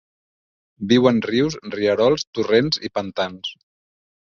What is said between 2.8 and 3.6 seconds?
i pantans.